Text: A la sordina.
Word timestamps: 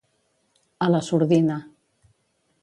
A 0.85 0.87
la 0.93 1.01
sordina. 1.09 1.59